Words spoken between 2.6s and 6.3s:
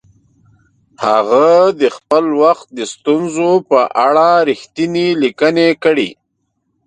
د ستونزو په اړه رښتیني لیکنې کړي.